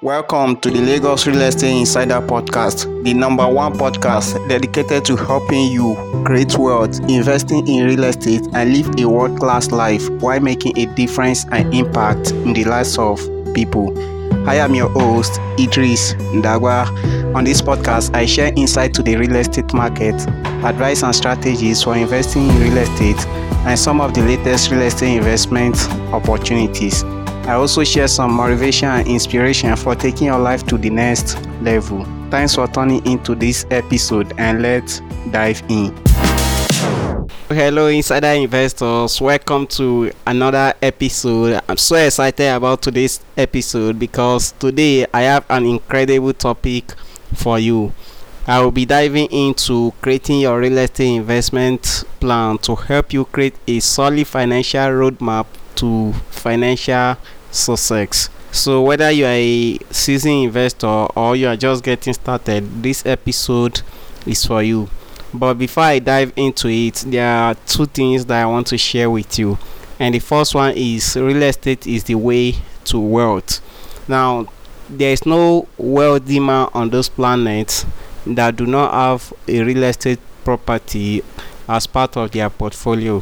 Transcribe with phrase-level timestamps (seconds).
[0.00, 5.72] Welcome to the Lagos Real Estate Insider Podcast, the number one podcast dedicated to helping
[5.72, 10.78] you create wealth, investing in real estate, and live a world class life while making
[10.78, 13.18] a difference and impact in the lives of
[13.54, 13.92] people.
[14.48, 17.34] I am your host, Idris Ndagwa.
[17.34, 20.14] On this podcast, I share insight to the real estate market,
[20.64, 23.18] advice and strategies for investing in real estate,
[23.66, 25.76] and some of the latest real estate investment
[26.12, 27.02] opportunities.
[27.48, 32.04] I also share some motivation and inspiration for taking your life to the next level.
[32.30, 35.96] Thanks for turning into this episode and let's dive in.
[37.48, 39.18] Hello, insider investors.
[39.18, 41.62] Welcome to another episode.
[41.66, 46.92] I'm so excited about today's episode because today I have an incredible topic
[47.32, 47.94] for you.
[48.46, 53.54] I will be diving into creating your real estate investment plan to help you create
[53.66, 57.16] a solid financial roadmap to financial
[57.50, 58.30] success.
[58.50, 63.82] So, whether you are a seasoned investor or you are just getting started, this episode
[64.26, 64.88] is for you.
[65.34, 69.10] But before I dive into it, there are two things that I want to share
[69.10, 69.58] with you.
[70.00, 73.60] And the first one is real estate is the way to wealth.
[74.08, 74.46] Now,
[74.88, 77.84] there is no wealthy man on this planet
[78.26, 81.22] that do not have a real estate property
[81.68, 83.20] as part of their portfolio.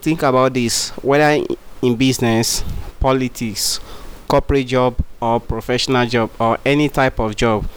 [0.00, 1.44] Think about this whether
[1.82, 2.64] in business,
[3.04, 3.80] politics,
[4.28, 7.68] corporate job, or professional job, or any type of job,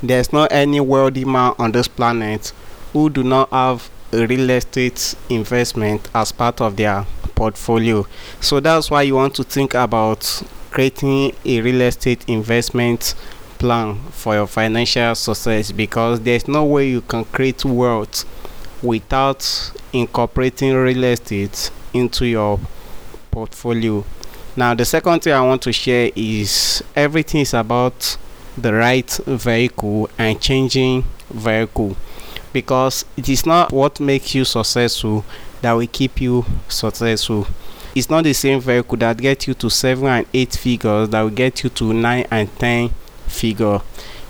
[0.00, 2.52] there's not any wealthy man on this planet
[2.92, 8.06] who do not have a real estate investment as part of their portfolio.
[8.40, 10.20] So that's why you want to think about
[10.70, 13.16] creating a real estate investment
[13.58, 18.24] plan for your financial success because there's no way you can create wealth
[18.80, 22.60] without incorporating real estate into your
[23.32, 24.04] portfolio
[24.56, 28.16] now the second thing i want to share is everything is about
[28.56, 31.96] the right vehicle and changing vehicle.
[32.52, 35.24] Because it is not what makes you successful
[35.60, 37.46] that will keep you successful.
[37.94, 41.30] It's not the same vehicle that get you to seven and eight figures that will
[41.30, 42.90] get you to nine and ten
[43.26, 43.80] figure.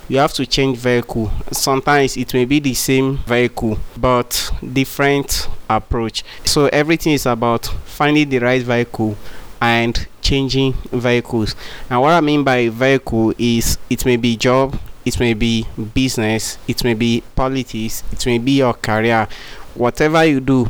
[0.09, 1.31] You have to change vehicle.
[1.51, 6.23] Sometimes it may be the same vehicle but different approach.
[6.45, 9.17] So everything is about finding the right vehicle
[9.61, 11.55] and changing vehicles.
[11.89, 16.57] And what i mean by vehicle is it may be job it may be business
[16.67, 19.27] it may be politics it may be your career.
[19.73, 20.69] Whatever you do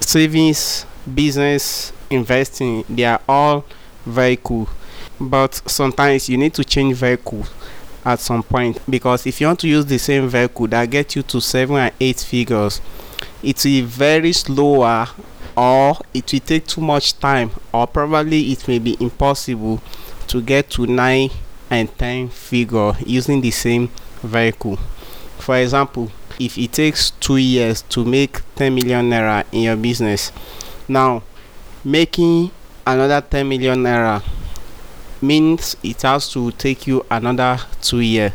[0.00, 3.64] savings business investing they are all
[4.04, 4.68] vehicle.
[5.18, 7.44] But sometimes you need to change vehicle
[8.04, 11.22] at some point because if you want to use the same vehicle that get you
[11.22, 12.80] to seven and eight figures
[13.42, 15.08] it's a very slower
[15.58, 19.82] or it will take too much time or probably it may be impossible
[20.28, 21.30] to get to 9
[21.68, 23.88] and 10 figure using the same
[24.22, 24.76] vehicle.
[25.38, 30.30] For example if it takes 2 years to make 10 million naira in your business
[30.86, 31.24] now
[31.84, 32.52] making
[32.86, 34.22] another 10 million naira
[35.20, 38.32] means it has to take you another 2 years.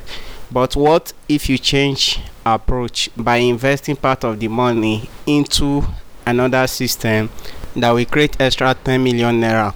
[0.52, 5.86] But what if you change approach by investing part of the money into
[6.26, 7.30] another system
[7.76, 9.74] that will create extra 10 million naira.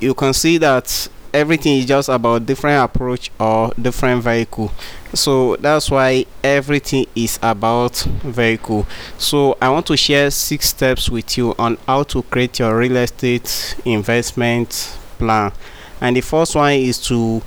[0.00, 4.70] You can see that everything is just about different approach or different vehicle.
[5.12, 8.86] So that's why everything is about vehicle.
[9.18, 12.96] So i want to share six steps with you on how to create your real
[12.96, 15.52] estate investment plan.
[16.00, 17.42] And the first one is to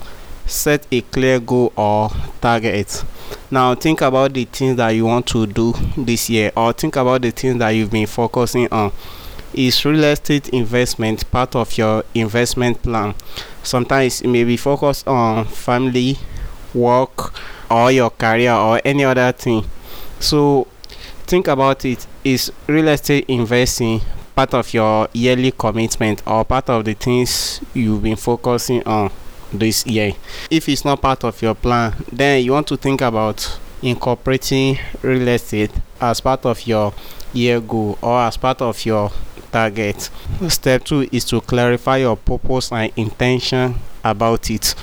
[0.47, 2.09] set a clear goal or
[2.41, 3.03] target.
[3.51, 7.21] Now think about the things that you want to do this year or think about
[7.21, 8.91] the things that you've been focusing on.
[9.53, 13.15] Is real estate investment part of your investment plan?
[13.63, 16.17] Sometimes it may be focused on family
[16.73, 17.33] work
[17.69, 19.65] or your career or any other thing.
[20.19, 20.67] So
[21.25, 22.05] think about it.
[22.23, 24.01] Is real estate investing
[24.35, 29.11] part of your yearly commitment or part of the things you've been focusing on
[29.51, 30.13] this year.
[30.49, 35.27] If it's not part of your plan, then you want to think about incorporating real
[35.27, 35.71] estate
[36.01, 36.93] as part of your
[37.33, 39.11] year goal or as part of your
[39.51, 40.09] target.
[40.49, 44.75] Step two is to clarify your purpose and intention about it.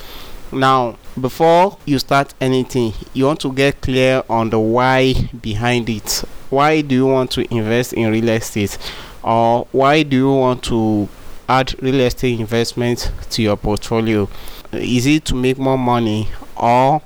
[0.53, 6.25] Now, before you start anything, you want to get clear on the why behind it.
[6.51, 8.79] Why do you want to invest in real estate?
[9.23, 11.09] Or why do you want to
[11.49, 14.29] add real estate investment to your portfolio?
[14.73, 17.03] Is it to make more money or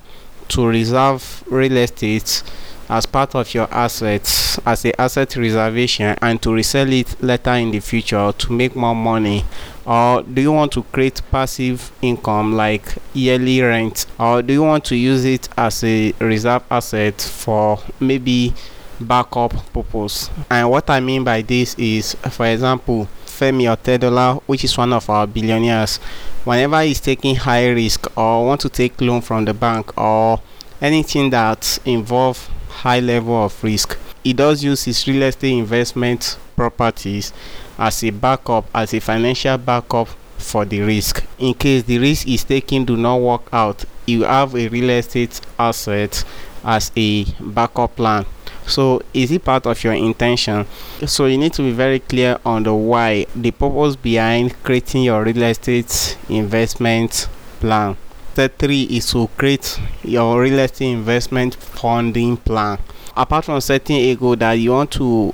[0.49, 2.43] to reserve real estate
[2.89, 7.69] as part of your assets as a asset reservation and to resell it later in
[7.71, 9.45] the future to make more money?
[9.85, 14.07] Or do you want to create passive income like yearly rent?
[14.19, 18.53] Or do you want to use it as a reserve asset for maybe
[18.99, 20.29] backup purpose?
[20.49, 23.07] And what i mean by this is for example
[23.39, 25.97] femi otedola which is one of our billionaires.
[26.43, 30.41] Whenever he's taking high risk or want to take loan from the bank or
[30.81, 37.31] anything that involve high level of risk he does use his real estate investment properties
[37.77, 40.07] as a backup as a financial backup
[40.37, 41.23] for the risk.
[41.37, 45.39] In case the risk is taken do not work out you have a real estate
[45.57, 46.23] asset
[46.63, 48.25] as a backup plan
[48.69, 50.65] so is it part of your intention?
[51.05, 55.23] So you need to be very clear on the why the purpose behind creating your
[55.23, 57.27] real estate investment
[57.59, 57.97] plan.
[58.33, 62.79] Step three is to create your real estate investment funding plan.
[63.17, 65.33] Apart from setting a goal that you want to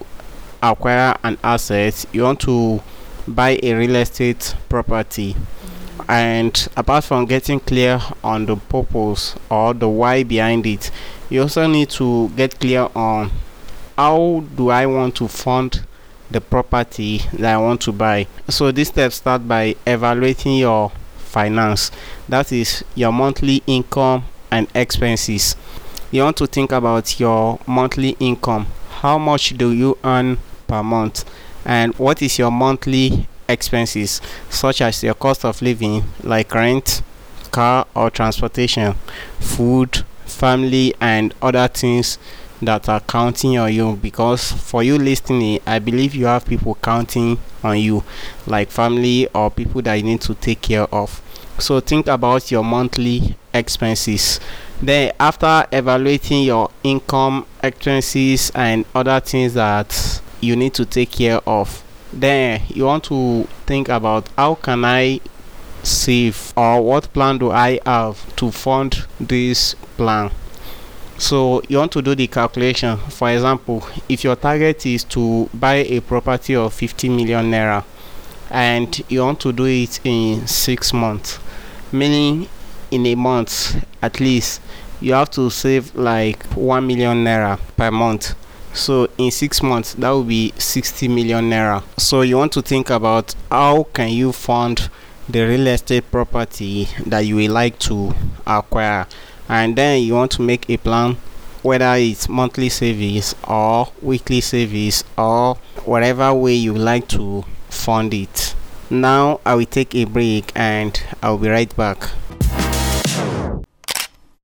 [0.64, 2.82] acquire an asset you want to
[3.28, 5.36] buy a real estate property.
[6.08, 10.92] And apart from getting clear on the purpose or the why behind it
[11.30, 13.32] you also need to get clear on
[13.98, 15.86] how do i want to fund
[16.32, 18.28] the property that i want to buy.
[18.50, 21.92] So this step start by evaluating your finance.
[22.30, 25.56] That is your monthly income and expenses.
[26.12, 28.68] You want to think about your monthly income.
[28.90, 30.38] How much do you earn
[30.68, 31.26] per month?
[31.66, 37.02] And what is your monthly expenses such as your cost of living like rent
[37.52, 38.94] car or transportation
[39.40, 40.04] food
[40.36, 42.18] family and other things
[42.62, 47.38] that are counting on you because for you listening i believe you have people counting
[47.66, 48.04] on you
[48.48, 51.22] like family or people that you need to take care of.
[51.58, 54.40] So think about your monthly expenses.
[54.82, 61.40] Then after evaluating your income expenses and other things that you need to take care
[61.48, 61.82] of
[62.14, 65.20] then you want to think about how can i
[65.86, 70.32] save or what plan do i have to fund this plan?
[71.18, 72.98] So you want to do the calculation.
[72.98, 77.84] For example if your target is to buy a property of 50 million naira
[78.50, 81.40] and you want to do it in six months
[81.92, 82.48] meaning
[82.92, 84.62] in a month at least
[85.02, 88.36] you have to save like 1 million naira per month.
[88.74, 91.84] So in six months that will be 60 million naira.
[91.98, 94.90] So you want to think about how can you fund
[95.28, 98.14] the real estate property that you would like to
[98.46, 99.08] acquire.
[99.50, 101.18] And then you want to make a plan
[101.66, 108.56] whether it's monthly savings or weekly savings or whatever way you like to fund it.
[108.92, 112.12] Now i will take a break and i'll be right back.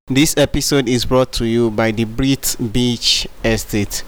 [0.07, 4.03] This episode is brought to you by the Brit Beach Estate.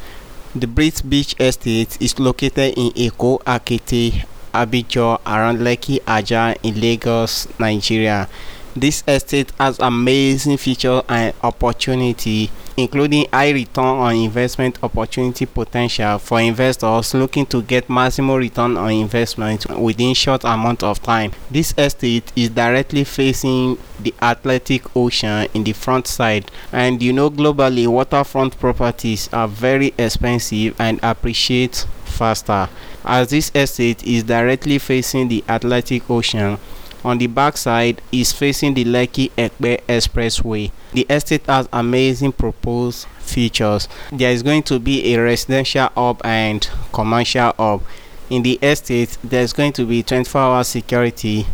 [0.55, 7.47] The Brit Beach Estate is located in Eko Akete, Abijo, around Lekki Aja in Lagos,
[7.59, 8.29] Nigeria.
[8.75, 16.39] This estate has amazing features and opportunity including high return on investment opportunity potential for
[16.41, 21.31] investors looking to get maximum return on investment within short amount of time.
[21.51, 27.29] This estate is directly facing the Atlantic Ocean in the front side and you know
[27.29, 32.69] globally waterfront properties are very expensive and appreciate faster
[33.05, 36.57] as this estate is directly facing the Atlantic Ocean
[37.03, 40.71] on the back side is facing the Lekki Epe Expressway.
[40.94, 43.88] The estate has amazing proposed features.
[44.12, 47.83] There is going to be a residential hub and commercial hub.
[48.29, 51.45] In the estate, there is going to be 24 hour security,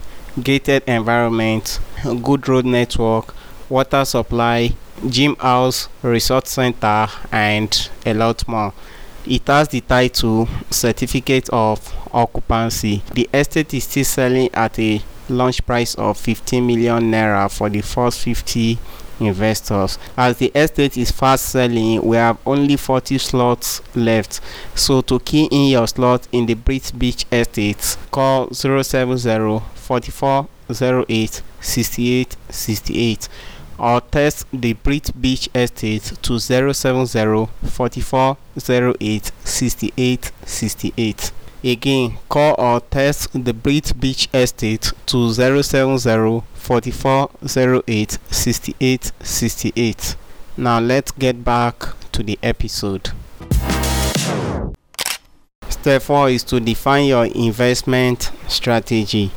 [0.42, 1.80] gated environment,
[2.24, 3.34] good road network,
[3.70, 4.74] water supply,
[5.08, 8.74] gym house, resort center, and a lot more.
[9.26, 13.04] It has the title Certificate of Occupancy.
[13.14, 17.82] The estate is still selling at a launch price of 15 million naira for the
[17.82, 18.78] first 50
[19.20, 24.40] investors as the estate is fast selling we have only 40 slots left
[24.76, 31.42] so to key in your slot in the brit beach estate call 070 44 08
[31.60, 33.30] 68 68
[33.80, 38.38] or text the Brit Beach Estate to 070 44
[38.70, 41.32] 08 68 68.
[41.64, 47.32] Again, call or text the Brit Beach Estate to 070 44
[47.86, 50.16] 08 68 68.
[50.56, 53.12] Now let's get back to the episode.
[55.68, 59.32] Step 4 is to define your investment strategy.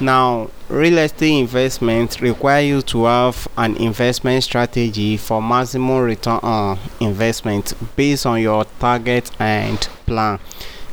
[0.00, 6.78] Now, real estate investment require you to have an investment strategy for maximum return on
[7.00, 10.38] investment based on your target and plan.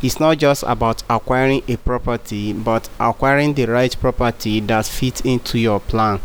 [0.03, 5.57] It's not just about acquiring a property, but acquiring the right property that fits into
[5.57, 6.19] your plan.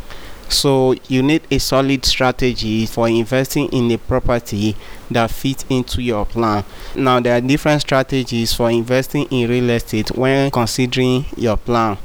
[0.48, 4.74] So you need a solid strategy for investing in a property
[5.10, 6.64] that fits into your plan.
[6.96, 11.98] Now there are different strategies for investing in real estate when considering your plan.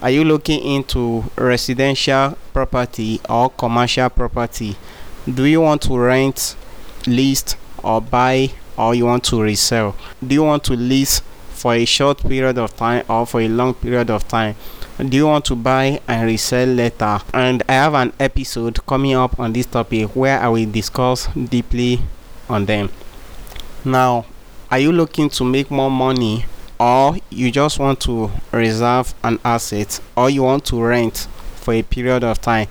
[0.00, 4.76] Are you looking into residential property or commercial property?
[5.28, 6.56] Do you want to rent,
[7.06, 9.94] lease, or buy, or you want to resell?
[10.24, 11.20] Do you want to lease
[11.50, 14.54] for a short period of time or for a long period of time?
[14.98, 17.20] Do you want to buy and resell later?
[17.34, 22.00] And I have an episode coming up on this topic where I will discuss deeply
[22.48, 22.90] on them.
[23.84, 24.26] Now,
[24.70, 26.46] are you looking to make more money
[26.80, 31.82] or you just want to reserve an asset or you want to rent for a
[31.82, 32.68] period of time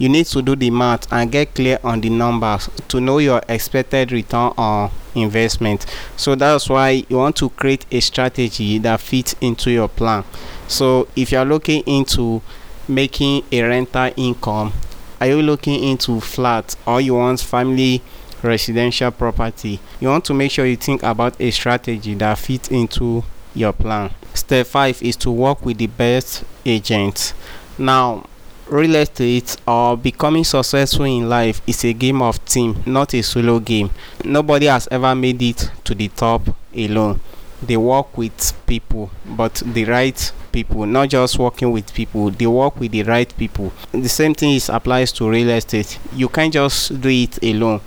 [0.00, 3.40] you need to do the math and get clear on the numbers to know your
[3.48, 9.36] expected return on investment so that's why you want to create a strategy that fits
[9.40, 10.24] into your plan
[10.66, 12.42] so if you're looking into
[12.88, 14.72] making a rental income
[15.20, 18.02] are you looking into flat or you want family
[18.42, 23.22] residential property you want to make sure you think about a strategy that fits into
[23.54, 24.10] your plan.
[24.34, 27.34] Step 5 is to work with the best agents.
[27.78, 28.26] Now,
[28.70, 33.58] real estate or becoming successful in life is a game of team, not a solo
[33.58, 33.90] game.
[34.24, 36.42] Nobody has ever made it to the top
[36.74, 37.20] alone.
[37.62, 42.78] They work with people, but the right people, not just working with people, they work
[42.80, 43.72] with the right people.
[43.92, 45.98] The same thing is applies to real estate.
[46.14, 47.80] You can't just do it alone.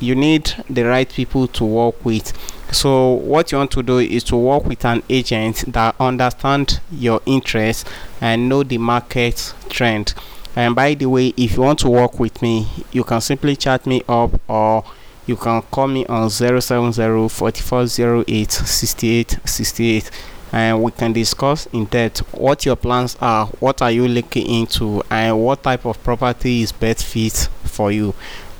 [0.00, 2.32] You need the right people to work with
[2.70, 7.20] so what you want to do is to work with an agent that understand your
[7.24, 7.84] interests
[8.20, 10.14] and know the market trend.
[10.54, 13.86] And by the way if you want to work with me you can simply chat
[13.86, 14.84] me up or
[15.26, 20.10] you can call me on 070 4408 68 68
[20.52, 25.02] and we can discuss in depth what your plans are what are you looking into
[25.10, 28.14] and what type of property is best fit for you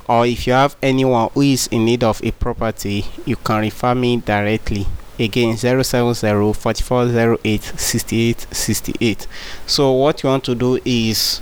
[0.09, 3.95] or if you have anyone who is in need of a property you can refer
[3.95, 4.87] me directly.
[5.19, 9.27] Again 070 4408 68 68
[9.67, 11.41] so what you want to do is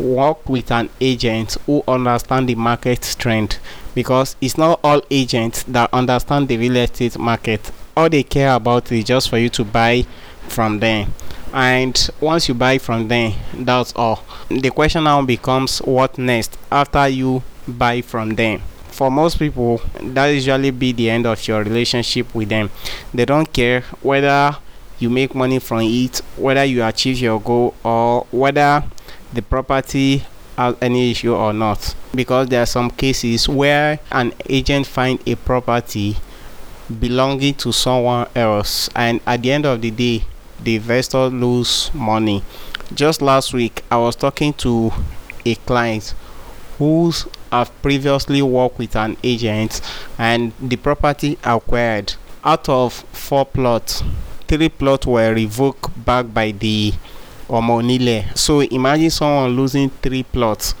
[0.00, 3.58] work with an agent who understand the market trend
[3.94, 7.70] because it's not all agents that understand the real estate market.
[7.96, 10.06] All they care about is just for you to buy
[10.48, 11.12] from them.
[11.52, 14.24] And once you buy from them that's all.
[14.48, 16.56] The question now becomes what next?
[16.70, 18.62] After you buy from them.
[18.90, 22.70] For most people that usually be the end of your relationship with them.
[23.14, 24.56] They don't care whether
[24.98, 28.84] you make money from it whether you achieve your goal or whether
[29.32, 30.24] the property
[30.58, 31.94] has any issue or not.
[32.14, 36.16] Because there are some cases where an agent find a property
[36.98, 40.24] belonging to someone else and at the end of the day
[40.62, 42.42] the investor lose money.
[42.92, 44.92] Just last week i was talking to
[45.46, 46.14] a client
[46.78, 49.80] whose have previously worked with an agent
[50.18, 52.14] and the property acquired
[52.44, 54.02] out of four plots
[54.50, 56.92] three plots were revoked back by the
[57.48, 58.36] Omonile.
[58.36, 60.74] So imagine someone losing three plots.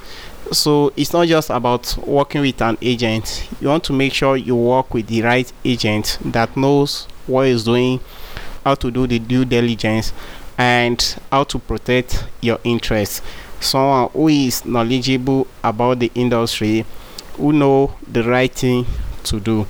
[0.50, 3.48] So it's not just about working with an agent.
[3.60, 7.62] You want to make sure you work with the right agent that knows what is
[7.62, 8.00] doing,
[8.64, 10.12] how to do the due diligence,
[10.58, 13.22] and how to protect your interests
[13.60, 16.84] someone who is knowledgeable about the industry
[17.34, 18.86] who know the right thing
[19.24, 19.66] to do.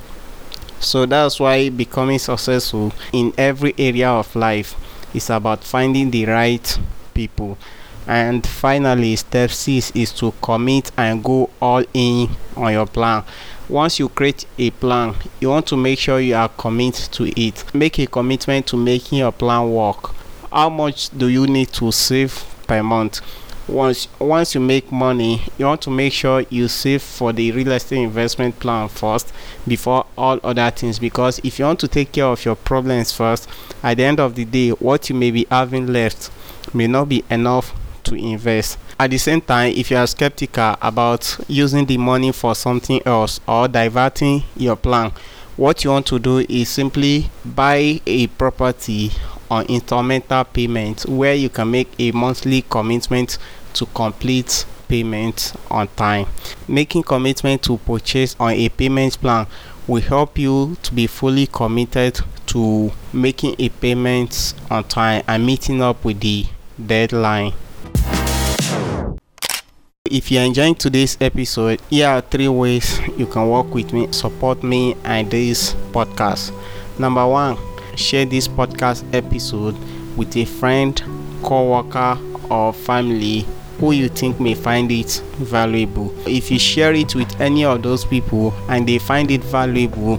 [0.79, 4.75] So that's why becoming successful in every area of life
[5.13, 6.79] is about finding the right
[7.13, 7.57] people.
[8.07, 13.23] And finally step six is to commit and go all in on your plan.
[13.69, 17.63] Once you create a plan you want to make sure you are committed to it.
[17.75, 20.13] Make a commitment to making your plan work.
[20.51, 23.21] How much do you need to save per month
[23.71, 27.71] once once you make money you want to make sure you save for the real
[27.71, 29.33] estate investment plan first
[29.67, 30.99] before all other things.
[30.99, 33.47] Because if you want to take care of your problems first
[33.81, 36.29] at the end of the day what you may be having left
[36.73, 37.73] may not be enough
[38.03, 38.77] to invest.
[38.99, 43.39] At the same time if you are skeptical about using the money for something else
[43.47, 45.11] or diverting your plan
[45.57, 49.11] what you want to do is simply buy a property
[49.51, 53.37] on installmental payment where you can make a monthly commitment
[53.73, 56.27] to complete payment on time.
[56.67, 59.47] Making commitment to purchase on a payment plan
[59.87, 65.81] will help you to be fully committed to making a payment on time and meeting
[65.81, 66.45] up with the
[66.85, 67.53] deadline.
[70.05, 74.61] If you're enjoying today's episode, here are three ways you can work with me, support
[74.61, 76.51] me, and this podcast.
[76.99, 77.57] Number one,
[77.95, 79.77] share this podcast episode
[80.17, 81.01] with a friend,
[81.43, 82.17] co worker,
[82.49, 83.45] or family
[83.81, 86.13] who you think may find it valuable.
[86.27, 90.17] If you share it with any of those people and they find it valuable,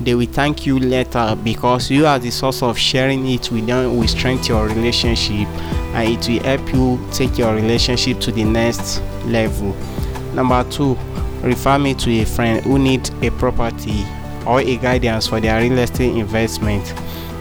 [0.00, 3.96] they will thank you later because you are the source of sharing it with them
[3.98, 5.46] will strengthen your relationship
[5.94, 9.76] and it will help you take your relationship to the next level
[10.34, 10.94] number two
[11.42, 14.04] refer me to a friend who need a property
[14.44, 16.82] or a guidance for their real estate investment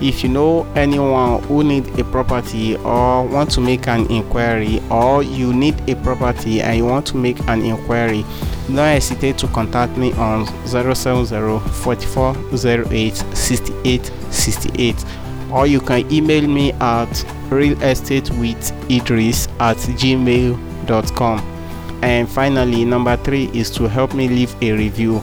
[0.01, 5.21] if you know anyone who need a property or want to make an inquiry or
[5.21, 8.25] you need a property and you want to make an inquiry
[8.67, 15.05] don't hesitate to contact me on 070 4408 68 68
[15.51, 17.09] or you can email me at
[17.49, 21.39] realestatewithidris at gmail.com
[22.03, 25.21] and finally number three is to help me leave a review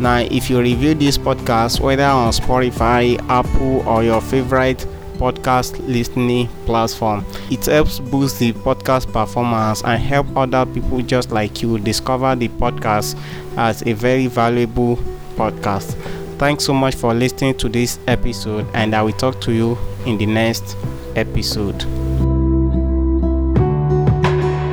[0.00, 6.48] now if you review this podcast whether on spotify apple or your favorite podcast listening
[6.66, 7.24] platform.
[7.50, 12.48] It helps boost the podcast performance and help other people just like you discover the
[12.48, 13.18] podcast
[13.56, 14.96] as a very valuable
[15.36, 15.94] podcast.
[16.38, 20.18] Thanks so much for listening to this episode, and I will talk to you in
[20.18, 20.76] the next
[21.16, 22.03] episode.